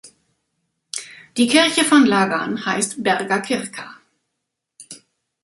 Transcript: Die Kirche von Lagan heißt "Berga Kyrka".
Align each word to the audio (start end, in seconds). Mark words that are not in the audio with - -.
Die 1.37 1.45
Kirche 1.47 1.83
von 1.83 2.07
Lagan 2.07 2.65
heißt 2.65 3.03
"Berga 3.03 3.37
Kyrka". 3.39 3.97